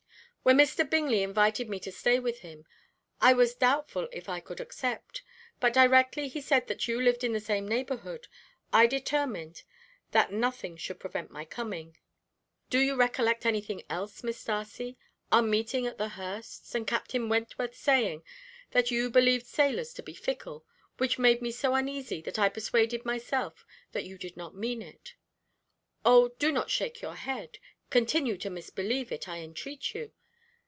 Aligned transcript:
When 0.43 0.57
Mr. 0.57 0.89
Bingley 0.89 1.21
invited 1.21 1.69
me 1.69 1.79
to 1.81 1.91
stay 1.91 2.17
with 2.17 2.39
him, 2.39 2.65
I 3.21 3.31
was 3.31 3.53
doubtful 3.53 4.09
if 4.11 4.27
I 4.27 4.39
could 4.39 4.59
accept, 4.59 5.21
but 5.59 5.71
directly 5.71 6.27
he 6.27 6.41
said 6.41 6.65
that 6.65 6.87
you 6.87 6.99
lived 6.99 7.23
in 7.23 7.31
the 7.33 7.39
same 7.39 7.67
neighbourhood, 7.67 8.27
I 8.73 8.87
determined 8.87 9.61
that 10.13 10.31
nothing 10.33 10.77
should 10.77 10.99
prevent 10.99 11.29
my 11.29 11.45
coming. 11.45 11.95
Do 12.71 12.79
you 12.79 12.95
recollect 12.95 13.45
anything 13.45 13.83
else, 13.87 14.23
Miss 14.23 14.43
Darcy, 14.43 14.97
our 15.31 15.43
meeting 15.43 15.85
at 15.85 15.99
the 15.99 16.09
Hursts', 16.09 16.73
and 16.73 16.87
Captain 16.87 17.29
Wentworth 17.29 17.75
saying 17.75 18.23
that 18.71 18.89
you 18.89 19.11
believed 19.11 19.45
sailors 19.45 19.93
to 19.93 20.01
be 20.01 20.15
fickle, 20.15 20.65
which 20.97 21.19
made 21.19 21.43
me 21.43 21.51
so 21.51 21.75
uneasy 21.75 22.23
until 22.25 22.43
I 22.45 22.49
persuaded 22.49 23.05
myself 23.05 23.63
that 23.91 24.05
you 24.05 24.17
did 24.17 24.35
not 24.35 24.55
mean 24.55 24.81
it? 24.81 25.13
Oh, 26.03 26.29
do 26.39 26.51
not 26.51 26.71
shake 26.71 26.99
your 26.99 27.15
head, 27.15 27.59
continue 27.91 28.37
to 28.37 28.49
misbelieve 28.49 29.11
it, 29.11 29.29
I 29.29 29.37
entreat 29.41 29.93
you. 29.93 30.11